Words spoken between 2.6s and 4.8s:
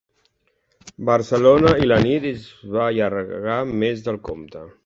va allargar més del compte.